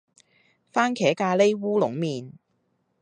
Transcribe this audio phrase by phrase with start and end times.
[0.73, 2.31] 番茄咖哩烏龍麵